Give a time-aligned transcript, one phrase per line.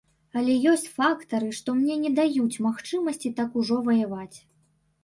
[0.39, 4.37] Але ёсць фактары, што мне не даюць магчымасці так ужо ваяваць.